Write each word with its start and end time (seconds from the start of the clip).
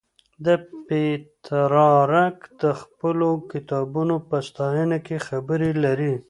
پترارک 0.87 2.37
د 2.61 2.63
خپلو 2.81 3.29
کتابونو 3.51 4.15
په 4.29 4.37
ستاینه 4.47 4.97
کې 5.05 5.17
خبرې 5.27 5.71
لري. 5.83 6.13